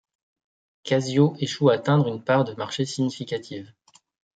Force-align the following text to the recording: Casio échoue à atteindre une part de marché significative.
Casio 0.83 1.35
échoue 1.37 1.69
à 1.69 1.73
atteindre 1.75 2.07
une 2.07 2.23
part 2.23 2.43
de 2.43 2.55
marché 2.55 2.85
significative. 2.87 3.71